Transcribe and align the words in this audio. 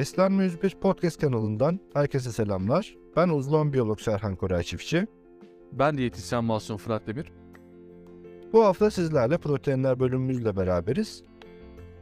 Beslenme 0.00 0.44
101 0.44 0.70
podcast 0.70 1.20
kanalından 1.20 1.80
herkese 1.94 2.32
selamlar. 2.32 2.94
Ben 3.16 3.28
uzman 3.28 3.72
biyolog 3.72 4.00
Serhan 4.00 4.36
Koray 4.36 4.62
Çiftçi. 4.62 5.06
Ben 5.72 5.98
diyetisyen 5.98 6.44
Masum 6.44 6.76
Fırat 6.76 7.06
Demir. 7.06 7.32
Bu 8.52 8.64
hafta 8.64 8.90
sizlerle 8.90 9.38
proteinler 9.38 10.00
bölümümüzle 10.00 10.56
beraberiz. 10.56 11.22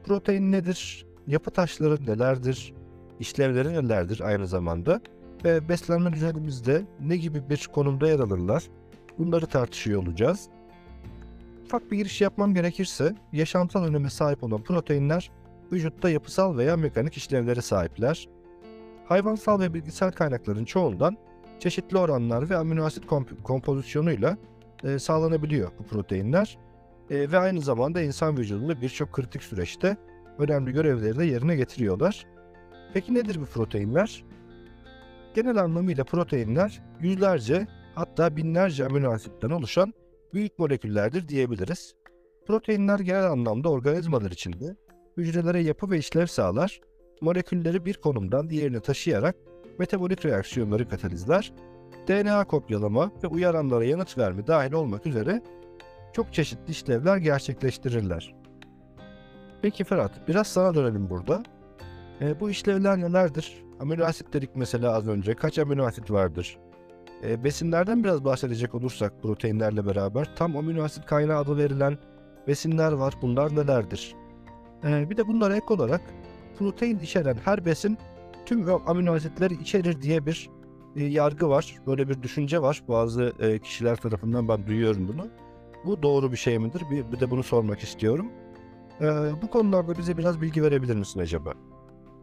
Protein 0.04 0.52
nedir? 0.52 1.06
Yapı 1.26 1.50
taşları 1.50 2.06
nelerdir? 2.06 2.74
İşlevleri 3.20 3.72
nelerdir 3.72 4.20
aynı 4.20 4.46
zamanda? 4.46 5.00
Ve 5.44 5.68
beslenme 5.68 6.12
düzenimizde 6.12 6.82
ne 7.00 7.16
gibi 7.16 7.50
bir 7.50 7.68
konumda 7.72 8.08
yer 8.08 8.18
alırlar? 8.18 8.64
Bunları 9.18 9.46
tartışıyor 9.46 10.02
olacağız. 10.02 10.48
Ufak 11.64 11.90
bir 11.92 11.96
giriş 11.96 12.20
yapmam 12.20 12.54
gerekirse, 12.54 13.14
yaşamsal 13.32 13.84
öneme 13.84 14.10
sahip 14.10 14.44
olan 14.44 14.62
proteinler 14.62 15.30
vücutta 15.72 16.10
yapısal 16.10 16.56
veya 16.56 16.77
mekanik 16.77 17.16
işlevlere 17.16 17.60
sahipler. 17.60 18.28
Hayvansal 19.04 19.60
ve 19.60 19.74
bilgisayar 19.74 20.14
kaynakların 20.14 20.64
çoğundan 20.64 21.16
çeşitli 21.59 21.98
oranlar 21.98 22.50
ve 22.50 22.56
amino 22.56 22.84
asit 22.84 23.04
komp- 23.04 23.42
kompozisyonuyla 23.42 24.36
e, 24.84 24.98
sağlanabiliyor 24.98 25.70
bu 25.78 25.82
proteinler. 25.82 26.59
E, 27.10 27.32
ve 27.32 27.38
aynı 27.38 27.60
zamanda 27.60 28.02
insan 28.02 28.36
vücudunda 28.36 28.80
birçok 28.80 29.12
kritik 29.12 29.42
süreçte 29.42 29.96
önemli 30.38 30.73
görevleri 30.73 31.18
de 31.18 31.24
yerine 31.24 31.56
getiriyorlar. 31.56 32.26
Peki 32.95 33.14
nedir 33.14 33.40
bu 33.40 33.45
proteinler? 33.45 34.24
Genel 35.34 35.56
anlamıyla 35.56 36.04
proteinler 36.04 36.82
yüzlerce 37.00 37.66
hatta 37.95 38.37
binlerce 38.37 38.87
amino 38.87 39.10
asitten 39.10 39.50
oluşan 39.50 39.95
büyük 40.34 40.59
moleküllerdir 40.59 41.28
diyebiliriz. 41.28 41.95
Proteinler 42.46 42.98
genel 42.98 43.30
anlamda 43.30 43.70
organizmalar 43.70 44.30
içinde 44.30 44.76
hücrelere 45.18 45.60
yapı 45.60 45.90
ve 45.90 45.98
işlev 45.98 46.27
sağlar, 46.27 46.80
molekülleri 47.20 47.84
bir 47.84 47.95
konumdan 47.95 48.51
diğerine 48.51 48.80
taşıyarak 48.80 49.37
metabolik 49.79 50.26
reaksiyonları 50.26 50.88
katalizler, 50.88 51.52
DNA 52.09 52.45
kopyalama 52.45 53.10
ve 53.24 53.26
uyaranlara 53.26 53.84
yanıt 53.84 54.18
verme 54.18 54.46
dahil 54.46 54.73
olmak 54.73 55.06
üzere 55.06 55.43
çok 56.12 56.32
çeşitli 56.32 56.70
işlevler 56.70 57.16
gerçekleştirirler. 57.16 58.34
Peki 59.62 59.84
Ferhat, 59.84 60.28
biraz 60.28 60.46
sana 60.46 60.74
dönelim 60.74 61.10
burada. 61.10 61.43
E, 62.21 62.40
bu 62.40 62.50
işlevler 62.50 63.00
nelerdir? 63.00 63.65
Amino 63.80 64.04
asit 64.04 64.32
dedik 64.32 64.50
mesela 64.54 64.93
az 64.93 65.09
önce. 65.09 65.34
Kaç 65.34 65.59
amino 65.59 65.84
asit 65.84 66.10
vardır? 66.10 66.59
E, 67.25 67.44
besinlerden 67.44 68.04
biraz 68.04 68.25
bahsedecek 68.25 68.75
olursak 68.75 69.22
proteinlerle 69.22 69.87
beraber 69.87 70.37
tam 70.37 70.56
amino 70.56 70.82
asit 70.82 71.06
kaynağı 71.06 71.38
adı 71.38 71.56
verilen 71.56 71.98
besinler 72.47 72.93
var. 72.93 73.15
Bunlar 73.22 73.56
nelerdir? 73.56 74.15
E, 74.84 75.10
bir 75.10 75.16
de 75.16 75.28
bunlara 75.28 75.56
ek 75.56 75.66
olarak 75.69 76.00
protein 76.59 76.98
içeren 76.98 77.37
her 77.44 77.65
besin 77.65 77.98
tüm 78.47 78.69
amino 78.87 79.12
asitleri 79.12 79.54
içerir 79.54 80.03
diye 80.03 80.26
bir 80.26 80.50
e, 80.97 81.04
yargı 81.04 81.48
var. 81.48 81.75
Böyle 81.87 82.09
bir 82.09 82.22
düşünce 82.22 82.62
var. 82.62 82.82
Bazı 82.88 83.32
e, 83.41 83.59
kişiler 83.59 83.97
tarafından 83.97 84.49
ben 84.49 84.66
duyuyorum 84.66 85.09
bunu. 85.09 85.28
Bu 85.84 86.03
doğru 86.03 86.32
bir 86.32 86.37
şey 86.37 86.59
midir? 86.59 86.82
Bir, 86.91 87.12
bir 87.12 87.21
de 87.21 87.31
bunu 87.31 87.43
sormak 87.43 87.81
istiyorum. 87.81 88.26
E, 89.00 89.06
bu 89.43 89.50
konularda 89.50 89.99
bize 89.99 90.19
biraz 90.19 90.41
bilgi 90.41 90.62
verebilir 90.62 90.97
misin 90.97 91.21
acaba? 91.21 91.53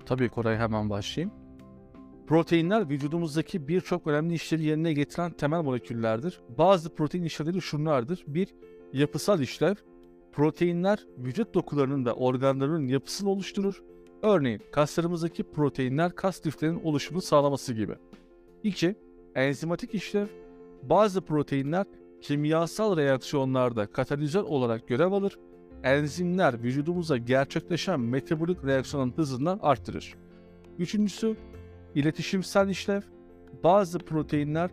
Tabii 0.06 0.30
Koray 0.30 0.58
hemen 0.58 0.90
başlayayım. 0.90 1.34
Proteinler 2.28 2.90
vücudumuzdaki 2.90 3.68
birçok 3.68 4.08
önemli 4.08 4.34
işlevi 4.34 4.64
yerine 4.64 4.94
getiren 4.94 5.32
temel 5.32 5.62
moleküllerdir. 5.62 6.40
Bazı 6.58 6.96
protein 6.96 7.24
işlevleri 7.24 7.62
şunlardır. 7.62 8.24
Bir, 8.28 8.56
yapısal 8.94 9.42
işlev. 9.42 9.76
Proteinler 10.36 11.00
vücut 11.18 11.54
dokularının 11.54 12.06
ve 12.06 12.12
organlarının 12.12 12.88
yapısını 12.88 13.30
oluşturur. 13.30 13.84
Örneğin 14.22 14.62
kaslarımızdaki 14.72 15.44
proteinler 15.44 16.16
kas 16.16 16.46
liflerinin 16.46 16.84
oluşumunu 16.84 17.22
sağlaması 17.22 17.74
gibi. 17.74 17.96
2. 18.64 18.96
Enzimatik 19.36 19.94
işlev. 19.94 20.28
Bazı 20.84 21.22
proteinler 21.22 21.86
kimyasal 22.22 22.98
reaksiyonlarda 22.98 23.88
katalizör 23.88 24.44
olarak 24.44 24.88
görev 24.88 25.12
alır. 25.12 25.40
Enzimler 25.84 26.64
vücudumuza 26.64 27.18
gerçekleşen 27.18 28.00
metabolik 28.00 28.66
reaksiyonun 28.66 29.14
hızını 29.16 29.60
arttırır. 29.62 30.16
Üçüncüsü 30.80 31.36
iletişimsel 31.96 32.70
işlev. 32.70 33.02
Bazı 33.64 34.00
proteinler 34.00 34.70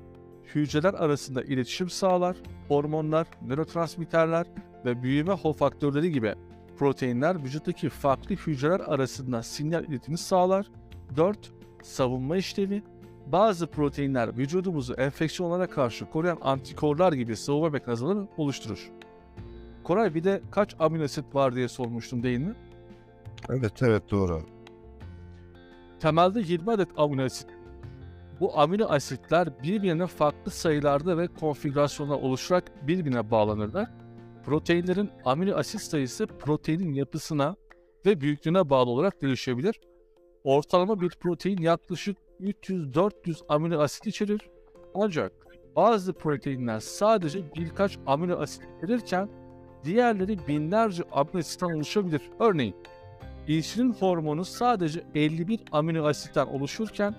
hücreler 0.54 0.94
arasında 0.94 1.42
iletişim 1.42 1.90
sağlar. 1.90 2.36
Hormonlar, 2.68 3.26
nörotransmitterler 3.46 4.46
ve 4.84 5.02
büyüme 5.02 5.36
faktörleri 5.36 6.12
gibi 6.12 6.34
proteinler 6.78 7.44
vücuttaki 7.44 7.88
farklı 7.88 8.34
hücreler 8.34 8.80
arasında 8.80 9.42
sinyal 9.42 9.84
iletimi 9.84 10.18
sağlar. 10.18 10.70
4. 11.16 11.52
Savunma 11.82 12.36
işlevi. 12.36 12.82
Bazı 13.26 13.66
proteinler 13.66 14.36
vücudumuzu 14.38 14.94
enfeksiyonlara 14.94 15.66
karşı 15.66 16.10
koruyan 16.10 16.38
antikorlar 16.42 17.12
gibi 17.12 17.36
savunma 17.36 17.70
mekanizmaları 17.70 18.28
oluşturur. 18.36 18.90
Koray 19.84 20.14
bir 20.14 20.24
de 20.24 20.42
kaç 20.50 20.76
amino 20.78 21.04
asit 21.04 21.34
var 21.34 21.54
diye 21.54 21.68
sormuştum 21.68 22.22
değil 22.22 22.38
mi? 22.38 22.54
Evet 23.48 23.82
evet 23.82 24.10
doğru. 24.10 24.42
Temelde 26.00 26.40
20 26.40 26.70
adet 26.70 26.88
amino 26.96 27.24
asit. 27.24 27.46
Bu 28.40 28.60
amino 28.60 28.86
asitler 28.86 29.48
birbirine 29.62 30.06
farklı 30.06 30.50
sayılarda 30.50 31.18
ve 31.18 31.28
konfigürasyonlar 31.28 32.16
oluşarak 32.16 32.88
birbirine 32.88 33.30
bağlanırlar. 33.30 33.88
Proteinlerin 34.44 35.10
amino 35.24 35.54
asit 35.54 35.80
sayısı 35.80 36.26
proteinin 36.26 36.92
yapısına 36.92 37.56
ve 38.06 38.20
büyüklüğüne 38.20 38.70
bağlı 38.70 38.90
olarak 38.90 39.22
değişebilir. 39.22 39.80
Ortalama 40.44 41.00
bir 41.00 41.10
protein 41.10 41.58
yaklaşık 41.58 42.16
300-400 42.40 43.36
amino 43.48 43.78
asit 43.80 44.06
içerir. 44.06 44.40
Ancak 44.94 45.32
bazı 45.76 46.12
proteinler 46.12 46.80
sadece 46.80 47.54
birkaç 47.54 47.98
amino 48.06 48.36
asit 48.36 48.62
içerirken 48.78 49.28
diğerleri 49.84 50.38
binlerce 50.48 51.02
amino 51.12 51.38
asitten 51.38 51.66
oluşabilir. 51.66 52.22
Örneğin 52.40 52.76
insülin 53.48 53.92
hormonu 53.92 54.44
sadece 54.44 55.04
51 55.14 55.60
amino 55.72 56.06
asitten 56.06 56.46
oluşurken 56.46 57.14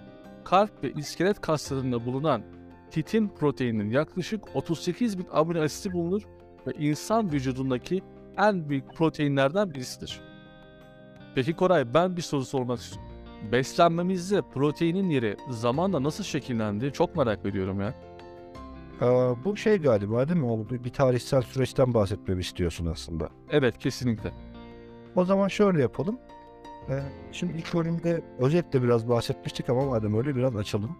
kalp 0.45 0.83
ve 0.83 0.91
iskelet 0.91 1.41
kaslarında 1.41 2.05
bulunan 2.05 2.43
titin 2.91 3.27
proteininin 3.27 3.89
yaklaşık 3.89 4.55
38 4.55 5.17
bin 5.17 5.27
amino 5.31 5.61
asiti 5.61 5.93
bulunur 5.93 6.21
ve 6.67 6.71
insan 6.71 7.31
vücudundaki 7.31 8.01
en 8.37 8.69
büyük 8.69 8.93
proteinlerden 8.93 9.73
birisidir. 9.73 10.21
Peki 11.35 11.53
Koray 11.53 11.93
ben 11.93 12.17
bir 12.17 12.21
soru 12.21 12.45
sormak 12.45 12.79
istiyorum. 12.79 13.09
Beslenmemizde 13.51 14.41
proteinin 14.53 15.09
yeri 15.09 15.37
zamanla 15.49 16.03
nasıl 16.03 16.23
şekillendi 16.23 16.93
çok 16.93 17.15
merak 17.15 17.45
ediyorum 17.45 17.81
ya. 17.81 17.93
Aa, 19.01 19.43
bu 19.45 19.57
şey 19.57 19.77
galiba 19.77 20.27
değil 20.27 20.39
mi? 20.39 20.45
O 20.45 20.69
bir 20.69 20.83
bir 20.83 20.89
tarihsel 20.89 21.41
süreçten 21.41 21.93
bahsetmemi 21.93 22.41
istiyorsun 22.41 22.85
aslında. 22.85 23.29
Evet 23.49 23.77
kesinlikle. 23.77 24.31
O 25.15 25.25
zaman 25.25 25.47
şöyle 25.47 25.81
yapalım. 25.81 26.19
Ee, 26.89 26.99
şimdi 27.31 27.57
ilk 27.57 27.73
bölümde 27.73 28.23
özetle 28.39 28.83
biraz 28.83 29.09
bahsetmiştik 29.09 29.69
ama 29.69 29.85
madem 29.85 30.17
öyle 30.17 30.35
biraz 30.35 30.55
açalım. 30.55 30.97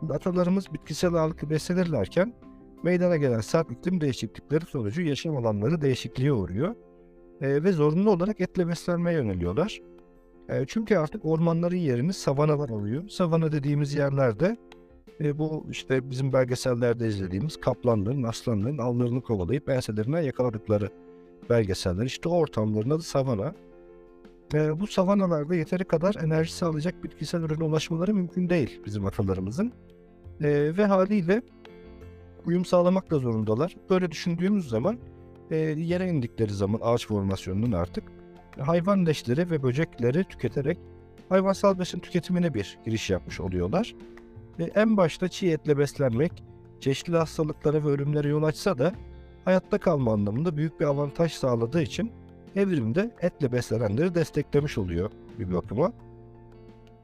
Şimdi 0.00 0.12
atalarımız 0.12 0.72
bitkisel 0.72 1.14
ağırlıklı 1.14 1.50
beslenirlerken 1.50 2.34
meydana 2.82 3.16
gelen 3.16 3.40
sert 3.40 3.70
iklim 3.70 4.00
değişiklikleri 4.00 4.64
sonucu 4.64 5.02
yaşam 5.02 5.36
alanları 5.36 5.80
değişikliğe 5.80 6.32
uğruyor. 6.32 6.74
Ee, 7.40 7.64
ve 7.64 7.72
zorunlu 7.72 8.10
olarak 8.10 8.40
etle 8.40 8.68
beslenmeye 8.68 9.18
yöneliyorlar. 9.18 9.80
Ee, 10.48 10.64
çünkü 10.66 10.96
artık 10.96 11.24
ormanların 11.24 11.76
yerini 11.76 12.12
savanalar 12.12 12.68
alıyor. 12.68 13.08
Savana 13.08 13.52
dediğimiz 13.52 13.94
yerlerde 13.94 14.56
e, 15.20 15.38
bu 15.38 15.66
işte 15.70 16.10
bizim 16.10 16.32
belgesellerde 16.32 17.06
izlediğimiz 17.08 17.60
kaplanların, 17.60 18.22
aslanların 18.22 18.78
avlarını 18.78 19.20
kovalayıp 19.22 19.68
enselerine 19.68 20.24
yakaladıkları 20.24 20.88
belgeseller. 21.50 22.04
İşte 22.04 22.28
o 22.28 22.32
ortamların 22.32 22.90
adı 22.90 23.02
savana. 23.02 23.54
E, 24.54 24.80
bu 24.80 24.86
savanalarda 24.86 25.54
yeteri 25.54 25.84
kadar 25.84 26.14
enerji 26.24 26.52
sağlayacak 26.52 27.04
bitkisel 27.04 27.42
ürüne 27.42 27.64
ulaşmaları 27.64 28.14
mümkün 28.14 28.48
değil 28.48 28.80
bizim 28.86 29.06
atalarımızın. 29.06 29.72
E, 30.40 30.76
ve 30.76 30.84
haliyle 30.86 31.42
uyum 32.46 32.64
sağlamakla 32.64 33.18
zorundalar. 33.18 33.76
Böyle 33.90 34.10
düşündüğümüz 34.10 34.68
zaman 34.68 34.98
e, 35.50 35.56
yere 35.56 36.08
indikleri 36.08 36.52
zaman 36.52 36.80
ağaç 36.82 37.06
formasyonunun 37.06 37.72
artık 37.72 38.04
hayvan 38.58 39.06
leşleri 39.06 39.50
ve 39.50 39.62
böcekleri 39.62 40.24
tüketerek 40.24 40.78
hayvansal 41.28 41.78
besin 41.78 41.98
tüketimine 41.98 42.54
bir 42.54 42.78
giriş 42.84 43.10
yapmış 43.10 43.40
oluyorlar. 43.40 43.94
E, 44.58 44.64
en 44.64 44.96
başta 44.96 45.28
çiğ 45.28 45.50
etle 45.50 45.78
beslenmek 45.78 46.32
çeşitli 46.80 47.16
hastalıklara 47.16 47.84
ve 47.84 47.88
ölümlere 47.88 48.28
yol 48.28 48.42
açsa 48.42 48.78
da 48.78 48.92
hayatta 49.44 49.78
kalma 49.78 50.12
anlamında 50.12 50.56
büyük 50.56 50.80
bir 50.80 50.84
avantaj 50.84 51.32
sağladığı 51.32 51.82
için 51.82 52.12
evrimde 52.56 53.10
etle 53.20 53.52
beslenenleri 53.52 54.14
desteklemiş 54.14 54.78
oluyor 54.78 55.10
bir 55.38 55.54
bakıma. 55.54 55.92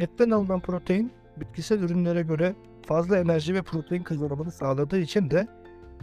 Etten 0.01 0.31
alınan 0.31 0.61
protein 0.61 1.11
bitkisel 1.37 1.81
ürünlere 1.81 2.23
göre 2.23 2.55
fazla 2.89 3.19
enerji 3.19 3.55
ve 3.55 3.63
protein 3.63 4.03
kazanımını 4.03 4.51
sağladığı 4.51 4.99
için 4.99 5.31
de 5.31 5.47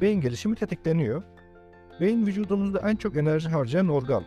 beyin 0.02 0.22
gelişimi 0.22 0.56
tetikleniyor. 0.56 1.24
Beyin 2.02 2.26
vücudumuzda 2.26 2.90
en 2.90 2.96
çok 2.96 3.18
enerji 3.18 3.50
harcayan 3.50 3.88
organ. 3.88 4.24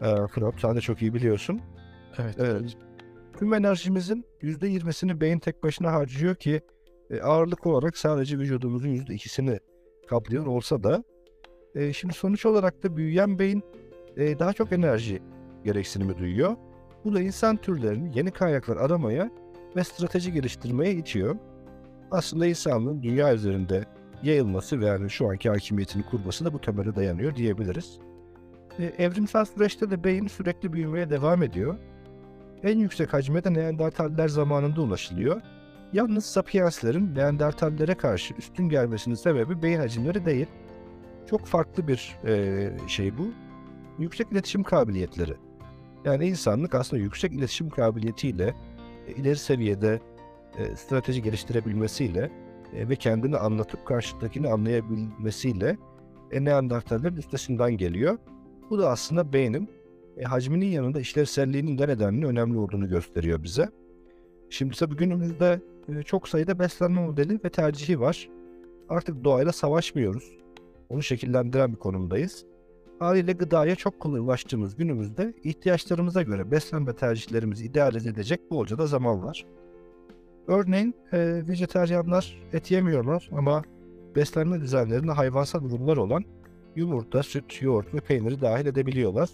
Ee, 0.00 0.26
Fırat 0.26 0.54
sen 0.60 0.76
de 0.76 0.80
çok 0.80 1.02
iyi 1.02 1.14
biliyorsun. 1.14 1.60
Evet. 2.18 2.34
Evet. 2.38 2.76
Tüm 3.38 3.54
enerjimizin 3.54 4.24
%20'sini 4.42 5.20
beyin 5.20 5.38
tek 5.38 5.62
başına 5.62 5.92
harcıyor 5.92 6.34
ki 6.34 6.60
e, 7.10 7.20
ağırlık 7.20 7.66
olarak 7.66 7.96
sadece 7.96 8.38
vücudumuzun 8.38 8.88
%2'sini 8.88 9.58
kaplıyor 10.08 10.46
olsa 10.46 10.82
da 10.82 11.04
e, 11.74 11.92
şimdi 11.92 12.14
sonuç 12.14 12.46
olarak 12.46 12.82
da 12.82 12.96
büyüyen 12.96 13.38
beyin 13.38 13.62
e, 14.16 14.38
daha 14.38 14.52
çok 14.52 14.72
enerji 14.72 15.22
gereksinimi 15.64 16.18
duyuyor. 16.18 16.56
Bu 17.04 17.14
da 17.14 17.20
insan 17.20 17.56
türlerini 17.56 18.18
yeni 18.18 18.30
kaynaklar 18.30 18.76
aramaya 18.76 19.30
ve 19.76 19.84
strateji 19.84 20.32
geliştirmeye 20.32 20.92
itiyor. 20.92 21.36
Aslında 22.10 22.46
insanlığın 22.46 23.02
dünya 23.02 23.34
üzerinde 23.34 23.84
yayılması 24.22 24.80
ve 24.80 24.86
yani 24.86 25.10
şu 25.10 25.28
anki 25.28 25.50
hakimiyetini 25.50 26.02
kurması 26.02 26.44
da 26.44 26.52
bu 26.52 26.60
temele 26.60 26.96
dayanıyor 26.96 27.36
diyebiliriz. 27.36 27.98
E, 28.78 28.84
evrimsel 28.84 29.44
süreçte 29.44 29.90
de 29.90 30.04
beyin 30.04 30.26
sürekli 30.26 30.72
büyümeye 30.72 31.10
devam 31.10 31.42
ediyor. 31.42 31.76
En 32.62 32.78
yüksek 32.78 33.12
hacme 33.12 33.44
de 33.44 33.54
Neandertaller 33.54 34.28
zamanında 34.28 34.80
ulaşılıyor. 34.80 35.40
Yalnız 35.92 36.26
Sapienslerin 36.26 37.14
Neandertallere 37.14 37.94
karşı 37.94 38.34
üstün 38.34 38.68
gelmesinin 38.68 39.14
sebebi 39.14 39.62
beyin 39.62 39.78
hacimleri 39.78 40.26
değil. 40.26 40.46
Çok 41.30 41.46
farklı 41.46 41.88
bir 41.88 42.18
e, 42.26 42.70
şey 42.88 43.18
bu. 43.18 43.30
Yüksek 43.98 44.32
iletişim 44.32 44.62
kabiliyetleri. 44.62 45.34
Yani 46.04 46.26
insanlık 46.26 46.74
aslında 46.74 47.02
yüksek 47.02 47.32
iletişim 47.32 47.70
kabiliyetiyle 47.70 48.54
e, 49.06 49.12
ileri 49.12 49.36
seviyede 49.36 50.00
e, 50.58 50.76
strateji 50.76 51.22
geliştirebilmesiyle 51.22 52.30
e, 52.74 52.88
ve 52.88 52.96
kendini 52.96 53.36
anlatıp 53.36 53.86
karşıdakini 53.86 54.48
anlayabilmesiyle 54.48 55.78
e, 56.30 56.44
Neandertallerin 56.44 57.16
üstesinden 57.16 57.76
geliyor. 57.76 58.18
Bu 58.70 58.78
da 58.78 58.90
aslında 58.90 59.32
beynin 59.32 59.70
e, 60.16 60.22
hacminin 60.24 60.66
yanında 60.66 61.00
işlevselliğinin 61.00 61.78
de 61.78 61.88
nedenli 61.88 62.26
önemli 62.26 62.58
olduğunu 62.58 62.88
gösteriyor 62.88 63.42
bize. 63.42 63.68
Şimdi 64.50 64.76
tabii 64.76 64.96
günümüzde 64.96 65.60
e, 65.88 66.02
çok 66.02 66.28
sayıda 66.28 66.58
beslenme 66.58 67.06
modeli 67.06 67.40
ve 67.44 67.50
tercihi 67.50 68.00
var. 68.00 68.28
Artık 68.88 69.24
doğayla 69.24 69.52
savaşmıyoruz. 69.52 70.36
Onu 70.88 71.02
şekillendiren 71.02 71.72
bir 71.72 71.78
konumdayız. 71.78 72.46
Haliyle 72.98 73.32
gıdaya 73.32 73.76
çok 73.76 74.00
kolay 74.00 74.20
ulaştığımız 74.20 74.76
günümüzde 74.76 75.34
ihtiyaçlarımıza 75.44 76.22
göre 76.22 76.50
beslenme 76.50 76.96
tercihlerimizi 76.96 77.64
idealize 77.64 78.10
edecek 78.10 78.50
bolca 78.50 78.78
da 78.78 78.86
zaman 78.86 79.22
var. 79.22 79.46
Örneğin 80.48 80.94
e, 81.12 81.42
vejeteryanlar 81.48 82.42
et 82.52 82.70
yemiyorlar 82.70 83.28
ama 83.32 83.62
beslenme 84.16 84.60
düzenlerine 84.60 85.10
hayvansal 85.10 85.64
ürünler 85.64 85.96
olan 85.96 86.24
yumurta, 86.76 87.22
süt, 87.22 87.62
yoğurt 87.62 87.94
ve 87.94 88.00
peyniri 88.00 88.40
dahil 88.40 88.66
edebiliyorlar. 88.66 89.30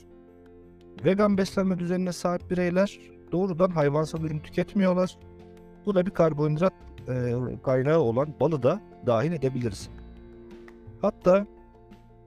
Vegan 1.05 1.38
beslenme 1.38 1.79
düzenine 1.79 2.12
sahip 2.12 2.50
bireyler 2.50 3.00
doğrudan 3.32 3.70
hayvansal 3.70 4.25
ürün 4.25 4.38
tüketmiyorlar. 4.38 5.19
Bu 5.87 5.94
da 5.94 6.06
bir 6.06 6.11
karbonhidrat 6.11 6.73
e, 7.09 7.35
kaynağı 7.64 8.00
olan 8.00 8.29
balı 8.41 8.62
da 8.62 8.81
dahil 9.06 9.32
edebiliriz. 9.32 9.91
Hatta 11.03 11.47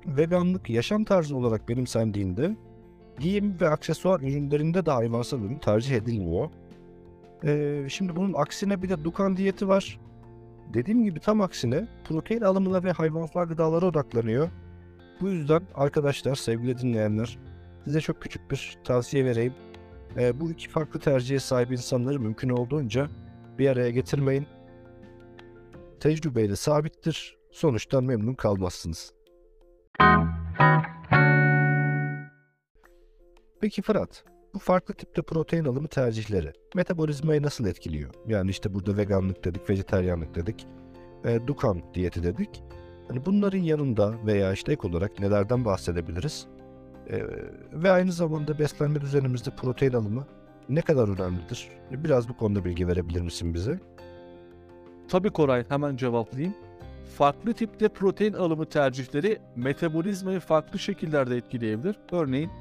veganlık 0.07 0.69
yaşam 0.69 1.03
tarzı 1.03 1.37
olarak 1.37 1.69
benimsendiğinde 1.69 2.55
giyim 3.19 3.57
ve 3.61 3.69
aksesuar 3.69 4.19
ürünlerinde 4.19 4.85
de 4.85 4.91
hayvansal 4.91 5.39
ürün 5.39 5.57
tercih 5.57 5.95
edilmiyor. 5.95 6.49
Ee, 7.43 7.85
şimdi 7.89 8.15
bunun 8.15 8.33
aksine 8.33 8.81
bir 8.81 8.89
de 8.89 9.03
Dukan 9.03 9.37
diyeti 9.37 9.67
var. 9.67 9.99
Dediğim 10.73 11.03
gibi 11.03 11.19
tam 11.19 11.41
aksine 11.41 11.87
protein 12.03 12.41
alımına 12.41 12.83
ve 12.83 12.91
hayvansal 12.91 13.45
gıdalara 13.45 13.85
odaklanıyor. 13.85 14.49
Bu 15.21 15.29
yüzden 15.29 15.61
arkadaşlar, 15.75 16.35
sevgili 16.35 16.77
dinleyenler 16.77 17.39
size 17.83 18.01
çok 18.01 18.21
küçük 18.21 18.51
bir 18.51 18.77
tavsiye 18.83 19.25
vereyim. 19.25 19.53
Ee, 20.17 20.39
bu 20.39 20.51
iki 20.51 20.69
farklı 20.69 20.99
tercihe 20.99 21.39
sahip 21.39 21.71
insanları 21.71 22.19
mümkün 22.19 22.49
olduğunca 22.49 23.07
bir 23.59 23.69
araya 23.69 23.89
getirmeyin. 23.89 24.47
Tecrübeyle 25.99 26.55
sabittir. 26.55 27.37
Sonuçtan 27.51 28.03
memnun 28.03 28.33
kalmazsınız. 28.33 29.13
Peki 33.61 33.81
Fırat, 33.81 34.23
bu 34.55 34.59
farklı 34.59 34.93
tipte 34.93 35.21
protein 35.21 35.65
alımı 35.65 35.87
tercihleri 35.87 36.53
metabolizmayı 36.75 37.43
nasıl 37.43 37.65
etkiliyor? 37.65 38.09
Yani 38.27 38.49
işte 38.49 38.73
burada 38.73 38.97
veganlık 38.97 39.45
dedik, 39.45 39.69
vejeteryanlık 39.69 40.35
dedik, 40.35 40.67
e, 41.25 41.47
Dukan 41.47 41.81
diyeti 41.93 42.23
dedik. 42.23 42.63
Hani 43.07 43.25
bunların 43.25 43.59
yanında 43.59 44.25
veya 44.25 44.53
işte 44.53 44.71
ek 44.71 44.87
olarak 44.87 45.19
nelerden 45.19 45.65
bahsedebiliriz? 45.65 46.47
E, 47.09 47.21
ve 47.73 47.91
aynı 47.91 48.11
zamanda 48.11 48.59
beslenme 48.59 49.01
düzenimizde 49.01 49.49
protein 49.49 49.93
alımı 49.93 50.27
ne 50.69 50.81
kadar 50.81 51.07
önemlidir? 51.07 51.69
Biraz 51.91 52.29
bu 52.29 52.37
konuda 52.37 52.65
bilgi 52.65 52.87
verebilir 52.87 53.21
misin 53.21 53.53
bize? 53.53 53.79
Tabii 55.09 55.29
Koray 55.29 55.65
hemen 55.69 55.97
cevaplayayım. 55.97 56.53
Farklı 57.17 57.53
tipte 57.53 57.87
protein 57.87 58.33
alımı 58.33 58.65
tercihleri 58.65 59.39
metabolizmayı 59.55 60.39
farklı 60.39 60.79
şekillerde 60.79 61.37
etkileyebilir. 61.37 61.95
Örneğin 62.11 62.51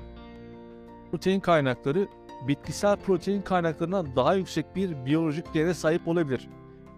protein 1.15 1.41
kaynakları 1.41 2.09
bitkisel 2.49 2.97
protein 2.97 3.43
kaynaklarından 3.43 4.17
daha 4.17 4.35
yüksek 4.35 4.77
bir 4.77 5.07
biyolojik 5.07 5.55
değere 5.55 5.75
sahip 5.75 6.09
olabilir. 6.09 6.49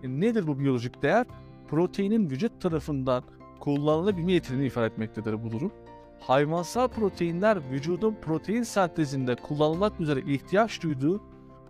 E, 0.03 0.09
nedir 0.09 0.47
bu 0.47 0.59
biyolojik 0.59 1.03
değer? 1.03 1.27
Proteinin 1.69 2.31
vücut 2.31 2.61
tarafından 2.61 3.25
kullanılabilme 3.61 4.33
yeteneğini 4.33 4.67
ifade 4.67 4.87
etmektedir 4.87 5.45
bu 5.45 5.51
durum. 5.51 5.73
Hayvansal 6.21 6.89
proteinler 6.89 7.59
vücudun 7.71 8.17
protein 8.23 8.63
sentezinde 8.63 9.35
kullanılmak 9.35 10.01
üzere 10.01 10.21
ihtiyaç 10.21 10.83
duyduğu 10.83 11.23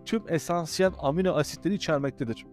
tüm 0.05 0.23
esansiyel 0.27 0.91
amino 0.99 1.31
asitleri 1.33 1.73
içermektedir. 1.73 2.45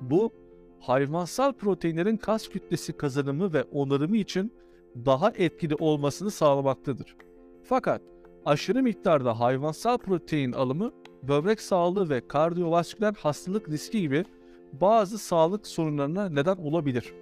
Bu 0.00 0.32
hayvansal 0.80 1.52
proteinlerin 1.52 2.16
kas 2.16 2.48
kütlesi 2.48 2.92
kazanımı 2.92 3.52
ve 3.52 3.62
onarımı 3.62 4.16
için 4.16 4.52
daha 4.96 5.30
etkili 5.30 5.74
olmasını 5.74 6.30
sağlamaktadır. 6.30 7.16
Fakat 7.64 8.02
aşırı 8.46 8.82
miktarda 8.82 9.40
hayvansal 9.40 9.98
protein 9.98 10.52
alımı 10.52 10.92
böbrek 11.22 11.60
sağlığı 11.60 12.10
ve 12.10 12.28
kardiyovasküler 12.28 13.14
hastalık 13.14 13.68
riski 13.68 14.00
gibi 14.00 14.24
bazı 14.72 15.18
sağlık 15.18 15.66
sorunlarına 15.66 16.28
neden 16.28 16.56
olabilir. 16.56 17.14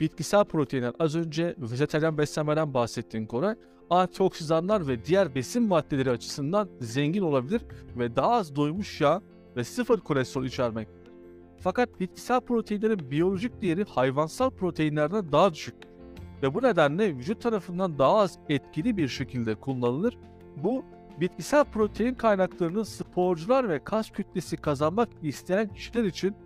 Bitkisel 0.00 0.44
proteinler 0.44 0.92
az 0.98 1.16
önce 1.16 1.54
vejetaryen 1.58 2.18
beslenmeden 2.18 2.74
bahsettiğin 2.74 3.26
Koray, 3.26 3.54
antioksidanlar 3.90 4.88
ve 4.88 5.04
diğer 5.04 5.34
besin 5.34 5.62
maddeleri 5.62 6.10
açısından 6.10 6.68
zengin 6.80 7.22
olabilir 7.22 7.62
ve 7.98 8.16
daha 8.16 8.30
az 8.30 8.56
doymuş 8.56 9.00
yağ 9.00 9.22
ve 9.56 9.64
sıfır 9.64 10.00
kolesterol 10.00 10.44
içermektedir. 10.44 11.12
Fakat 11.60 12.00
bitkisel 12.00 12.40
proteinlerin 12.40 13.10
biyolojik 13.10 13.62
değeri 13.62 13.84
hayvansal 13.84 14.50
proteinlerden 14.50 15.32
daha 15.32 15.54
düşük 15.54 15.74
ve 16.42 16.54
bu 16.54 16.62
nedenle 16.62 17.16
vücut 17.16 17.42
tarafından 17.42 17.98
daha 17.98 18.18
az 18.18 18.38
etkili 18.48 18.96
bir 18.96 19.08
şekilde 19.08 19.54
kullanılır. 19.54 20.18
Bu 20.56 20.84
bitkisel 21.20 21.64
protein 21.64 22.14
kaynaklarının 22.14 22.82
sporcular 22.82 23.68
ve 23.68 23.84
kas 23.84 24.10
kütlesi 24.10 24.56
kazanmak 24.56 25.08
isteyen 25.22 25.68
kişiler 25.68 26.04
için 26.04 26.36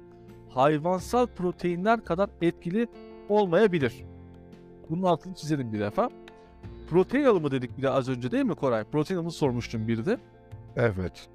hayvansal 0.48 1.26
proteinler 1.26 2.04
kadar 2.04 2.30
etkili 2.42 2.88
olmayabilir. 3.28 3.94
Bunun 4.90 5.02
altını 5.02 5.34
çizelim 5.34 5.72
bir 5.72 5.80
defa. 5.80 6.10
Protein 6.90 7.24
alımı 7.24 7.50
dedik 7.50 7.78
bir 7.78 7.82
de 7.82 7.90
az 7.90 8.08
önce 8.08 8.30
değil 8.30 8.44
mi 8.44 8.54
Koray? 8.54 8.84
Protein 8.84 9.18
alımı 9.18 9.30
sormuştum 9.30 9.88
bir 9.88 10.06
de. 10.06 10.18
Evet. 10.76 11.28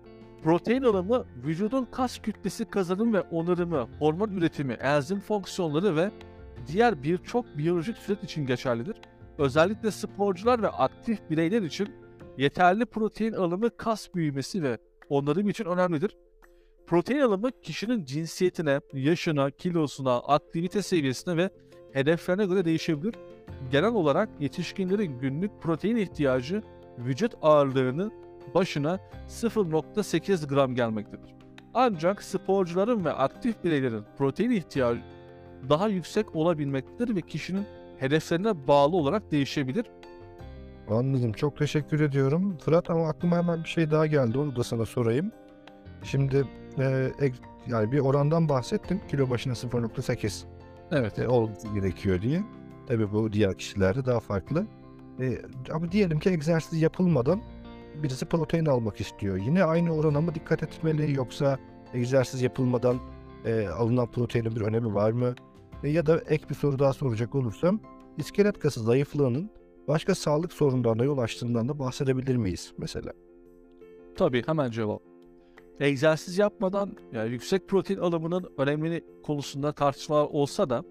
Protein 0.44 0.84
alımı 0.84 1.26
vücudun 1.46 1.88
kas 1.92 2.18
kütlesi 2.18 2.66
kazanım 2.66 3.14
ve 3.14 3.22
onarımı, 3.22 3.88
hormon 4.00 4.30
üretimi, 4.30 4.74
enzim 4.74 5.20
fonksiyonları 5.20 5.96
ve 5.96 6.12
diğer 6.68 7.04
birçok 7.04 7.58
biyolojik 7.58 7.98
süreç 7.98 8.24
için 8.24 8.46
geçerlidir. 8.46 8.96
Özellikle 9.38 9.92
sporcular 9.92 10.62
ve 10.62 10.70
aktif 10.70 11.30
bireyler 11.30 11.62
için 11.62 11.90
yeterli 12.38 12.86
protein 12.86 13.34
alımı 13.34 13.78
kas 13.78 14.14
büyümesi 14.16 14.64
ve 14.64 14.78
onarım 15.10 15.50
için 15.50 15.66
önemlidir. 15.66 16.18
Protein 16.88 17.20
alımı 17.20 17.52
kişinin 17.62 18.06
cinsiyetine, 18.06 18.80
yaşına, 18.94 19.52
kilosuna, 19.52 20.18
aktivite 20.18 20.82
seviyesine 20.82 21.38
ve 21.38 21.50
hedeflerine 21.94 22.46
göre 22.46 22.66
değişebilir. 22.66 23.16
Genel 23.72 23.94
olarak 23.94 24.30
yetişkinlerin 24.40 25.20
günlük 25.20 25.52
protein 25.62 25.96
ihtiyacı 25.96 26.64
vücut 26.98 27.34
ağırlığının 27.42 28.14
başına 28.56 29.00
0.8 29.28 30.48
gram 30.48 30.76
gelmektedir. 30.76 31.34
Ancak 31.74 32.24
sporcuların 32.24 33.06
ve 33.06 33.12
aktif 33.14 33.64
bireylerin 33.64 34.04
protein 34.18 34.52
ihtiyacı 34.52 35.02
daha 35.70 35.88
yüksek 35.88 36.36
olabilmektedir 36.36 37.16
ve 37.16 37.22
kişinin 37.22 37.66
hedeflerine 37.98 38.68
bağlı 38.68 38.96
olarak 38.96 39.32
değişebilir. 39.32 39.86
Anladım. 40.90 41.32
Çok 41.32 41.58
teşekkür 41.58 42.00
ediyorum. 42.00 42.58
Fırat 42.58 42.90
ama 42.90 43.08
aklıma 43.08 43.38
hemen 43.38 43.64
bir 43.64 43.70
şey 43.70 43.92
daha 43.92 44.08
geldi. 44.08 44.38
Onu 44.38 44.56
da 44.56 44.64
sana 44.64 44.86
sorayım. 44.86 45.32
Şimdi 46.04 46.46
e, 46.80 47.12
ek- 47.20 47.36
yani 47.68 47.92
bir 47.92 48.00
orandan 48.00 48.50
bahsettin. 48.50 49.02
Kilo 49.08 49.30
başına 49.30 49.54
0.8 49.56 50.44
Evet. 50.92 51.20
e, 51.20 51.28
olması 51.28 51.68
gerekiyor 51.74 52.22
diye. 52.22 52.44
Tabii 52.88 53.12
bu 53.12 53.34
diğer 53.34 53.58
kişilerde 53.58 54.06
daha 54.06 54.20
farklı. 54.20 54.68
E, 55.20 55.38
ama 55.74 55.92
diyelim 55.92 56.20
ki 56.20 56.30
egzersiz 56.30 56.82
yapılmadan 56.82 57.42
birisi 58.04 58.26
protein 58.26 58.66
almak 58.66 59.02
istiyor. 59.02 59.38
Yine 59.38 59.64
aynı 59.64 59.96
orana 59.96 60.22
mı 60.22 60.36
dikkat 60.36 60.64
etmeli 60.64 61.14
yoksa 61.16 61.58
egzersiz 61.94 62.42
yapılmadan 62.42 62.98
e, 63.46 63.68
alınan 63.68 64.08
proteinin 64.12 64.56
bir 64.56 64.62
önemi 64.62 64.94
var 64.94 65.12
mı? 65.12 65.36
E, 65.84 65.90
ya 65.90 66.06
da 66.06 66.18
ek 66.28 66.46
bir 66.50 66.56
soru 66.56 66.80
daha 66.80 66.94
soracak 66.94 67.36
olursam 67.36 67.80
iskelet 68.18 68.60
kası 68.60 68.84
zayıflığının 68.84 69.50
başka 69.88 70.16
sağlık 70.16 70.54
sorunlarına 70.54 71.04
yol 71.04 71.18
açtığından 71.18 71.70
da 71.70 71.80
bahsedebilir 71.80 72.36
miyiz 72.36 72.74
mesela? 72.78 73.14
Tabii 74.16 74.44
hemen 74.46 74.72
cevap. 74.72 75.02
Egzersiz 75.80 76.38
yapmadan 76.38 76.98
yani 77.14 77.32
yüksek 77.32 77.68
protein 77.68 77.98
alımının 77.98 78.54
önemli 78.58 79.04
konusunda 79.24 79.72
tartışmalar 79.72 80.26
olsa 80.26 80.70
da 80.70 80.84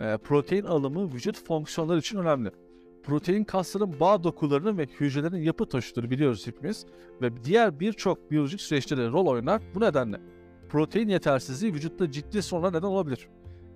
e, 0.00 0.16
protein 0.16 0.64
alımı 0.64 1.12
vücut 1.12 1.44
fonksiyonları 1.44 1.98
için 1.98 2.18
önemli. 2.18 2.50
Protein 3.02 3.44
kasların 3.44 4.00
bağ 4.00 4.24
dokularının 4.24 4.78
ve 4.78 4.86
hücrelerin 5.00 5.42
yapı 5.42 5.66
taşıdır 5.68 6.10
biliyoruz 6.10 6.46
hepimiz 6.46 6.86
ve 7.22 7.44
diğer 7.44 7.80
birçok 7.80 8.30
biyolojik 8.30 8.60
süreçte 8.60 8.96
de 8.96 9.08
rol 9.08 9.26
oynar. 9.26 9.62
Bu 9.74 9.80
nedenle 9.80 10.20
protein 10.68 11.08
yetersizliği 11.08 11.74
vücutta 11.74 12.10
ciddi 12.10 12.42
sorunlara 12.42 12.70
neden 12.70 12.86
olabilir. 12.86 13.28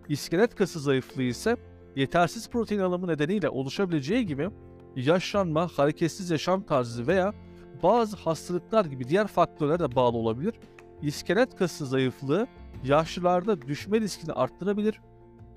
İskelet 0.08 0.54
kası 0.54 0.80
zayıflığı 0.80 1.22
ise 1.22 1.56
yetersiz 1.96 2.50
protein 2.50 2.80
alımı 2.80 3.08
nedeniyle 3.08 3.48
oluşabileceği 3.48 4.26
gibi 4.26 4.50
yaşlanma, 4.96 5.68
hareketsiz 5.68 6.30
yaşam 6.30 6.62
tarzı 6.62 7.06
veya 7.06 7.34
bazı 7.82 8.16
hastalıklar 8.16 8.84
gibi 8.84 9.08
diğer 9.08 9.26
faktörlere 9.26 9.78
de 9.78 9.94
bağlı 9.94 10.16
olabilir. 10.16 10.54
İskelet 11.02 11.56
kası 11.56 11.86
zayıflığı 11.86 12.46
yaşlılarda 12.84 13.62
düşme 13.62 14.00
riskini 14.00 14.32
arttırabilir 14.32 15.00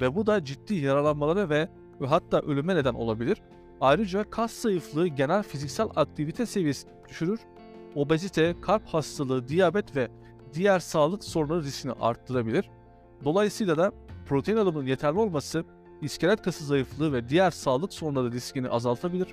ve 0.01 0.15
bu 0.15 0.27
da 0.27 0.45
ciddi 0.45 0.75
yaralanmalara 0.75 1.49
ve, 1.49 1.69
ve 2.01 2.07
hatta 2.07 2.39
ölüme 2.39 2.75
neden 2.75 2.93
olabilir. 2.93 3.41
Ayrıca 3.81 4.29
kas 4.29 4.51
zayıflığı 4.51 5.07
genel 5.07 5.43
fiziksel 5.43 5.87
aktivite 5.95 6.45
seviyesini 6.45 6.91
düşürür. 7.09 7.39
Obezite, 7.95 8.55
kalp 8.61 8.85
hastalığı, 8.85 9.47
diyabet 9.47 9.95
ve 9.95 10.07
diğer 10.53 10.79
sağlık 10.79 11.23
sorunları 11.23 11.63
riskini 11.63 11.91
arttırabilir. 11.91 12.69
Dolayısıyla 13.23 13.77
da 13.77 13.91
protein 14.25 14.57
alımının 14.57 14.85
yeterli 14.85 15.19
olması 15.19 15.63
iskelet 16.01 16.41
kası 16.41 16.65
zayıflığı 16.65 17.13
ve 17.13 17.29
diğer 17.29 17.51
sağlık 17.51 17.93
sorunları 17.93 18.31
riskini 18.31 18.69
azaltabilir. 18.69 19.27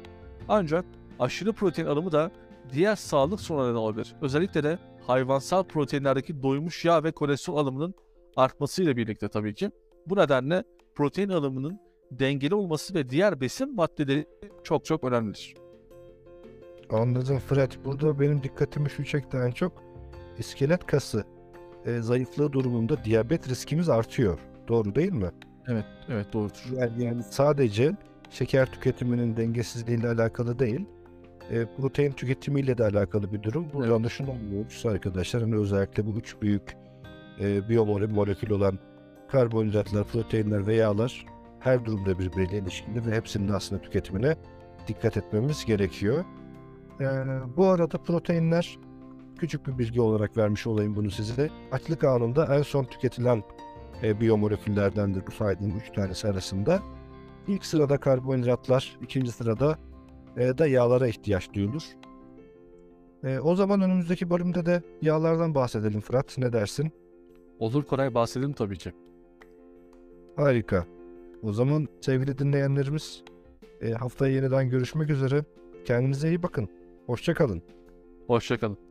Ancak 0.49 0.85
aşırı 1.18 1.52
protein 1.52 1.87
alımı 1.87 2.12
da 2.12 2.30
diğer 2.73 2.96
sağlık 2.96 3.40
sorunlarına 3.40 3.78
olabilir. 3.78 4.14
Özellikle 4.23 4.62
de 4.62 4.78
hayvansal 5.06 5.62
proteinlerdeki 5.62 6.42
doymuş 6.42 6.85
yağ 6.85 7.04
ve 7.04 7.12
kolesterol 7.12 7.56
alımının 7.56 7.94
artmasıyla 8.37 8.96
birlikte 8.96 9.28
tabii 9.28 9.54
ki. 9.54 9.70
Bu 10.06 10.16
nedenle 10.16 10.64
protein 10.94 11.28
alımının 11.28 11.80
dengeli 12.11 12.54
olması 12.54 12.94
ve 12.94 13.11
diğer 13.11 13.40
besin 13.40 13.75
maddeleri 13.75 14.26
çok 14.64 14.85
çok 14.85 15.04
önemlidir. 15.04 15.54
Anladım 16.90 17.38
Fred. 17.38 17.73
Burada 17.85 18.20
benim 18.20 18.42
dikkatimi 18.42 18.90
şu 18.90 19.04
çekti 19.04 19.37
en 19.37 19.50
çok. 19.50 19.73
İskelet 20.38 20.87
kası 20.87 21.25
e, 21.87 22.00
zayıflığı 22.00 22.52
durumunda 22.52 23.04
diyabet 23.04 23.49
riskimiz 23.49 23.88
artıyor. 23.88 24.38
Doğru 24.68 24.94
değil 24.94 25.12
mi? 25.12 25.30
Evet, 25.68 25.85
evet 26.08 26.32
doğrudur. 26.32 26.64
Yani, 26.76 27.04
yani 27.04 27.23
sadece 27.23 27.92
şeker 28.30 28.73
tüketiminin 28.73 29.37
dengesizliğiyle 29.37 30.08
alakalı 30.08 30.58
değil, 30.58 30.87
e, 31.50 31.66
protein 31.76 32.12
tüketimiyle 32.12 32.78
de 32.78 32.85
alakalı 32.85 33.32
bir 33.32 33.42
durum. 33.42 33.66
Buradan 33.73 34.04
da 34.04 34.08
şunu 34.08 34.30
anlıyoruz 34.30 34.87
arkadaşlar. 34.87 35.42
Hani 35.42 35.56
özellikle 35.56 36.06
bu 36.06 36.11
üç 36.11 36.42
büyük 36.42 36.76
e, 37.40 37.68
biyomolekül 37.68 38.50
olan 38.50 38.78
karbonhidratlar, 39.28 40.04
proteinler 40.04 40.66
ve 40.66 40.75
yağlar 40.75 41.26
her 41.61 41.85
durumda 41.85 42.18
birbiriyle 42.18 42.58
ilişkili 42.58 43.06
ve 43.06 43.16
hepsinin 43.16 43.49
aslında 43.49 43.82
tüketimine 43.82 44.37
dikkat 44.88 45.16
etmemiz 45.16 45.64
gerekiyor. 45.64 46.25
E, 47.00 47.04
bu 47.56 47.66
arada 47.66 47.99
proteinler 47.99 48.78
küçük 49.38 49.66
bir 49.66 49.78
bilgi 49.78 50.00
olarak 50.00 50.37
vermiş 50.37 50.66
olayım 50.66 50.96
bunu 50.96 51.11
size. 51.11 51.50
Açlık 51.73 52.04
anında 52.04 52.56
en 52.56 52.62
son 52.62 52.85
tüketilen 52.85 53.42
e, 54.02 54.20
biyomoleküllerdendir 54.20 55.26
bu 55.26 55.30
saydığım 55.30 55.78
üç 55.78 55.92
tanesi 55.92 56.28
arasında. 56.28 56.82
İlk 57.48 57.64
sırada 57.64 57.98
karbonhidratlar, 57.98 58.98
ikinci 59.02 59.32
sırada 59.32 59.78
e, 60.36 60.58
da 60.58 60.66
yağlara 60.66 61.08
ihtiyaç 61.08 61.52
duyulur. 61.52 61.82
E, 63.24 63.38
o 63.38 63.54
zaman 63.54 63.80
önümüzdeki 63.80 64.30
bölümde 64.30 64.66
de 64.66 64.82
yağlardan 65.02 65.54
bahsedelim 65.54 66.00
Fırat. 66.00 66.38
Ne 66.38 66.52
dersin? 66.52 66.92
Olur 67.58 67.84
Koray 67.84 68.14
bahsedelim 68.14 68.52
tabii 68.52 68.78
ki. 68.78 68.92
Harika. 70.36 70.86
O 71.42 71.52
zaman 71.52 71.88
sevgili 72.00 72.38
dinleyenlerimiz 72.38 73.22
e, 73.80 73.92
haftaya 73.92 74.34
yeniden 74.34 74.70
görüşmek 74.70 75.10
üzere. 75.10 75.44
Kendinize 75.84 76.28
iyi 76.28 76.42
bakın. 76.42 76.68
Hoşçakalın. 77.06 77.62
Hoşçakalın. 78.26 78.86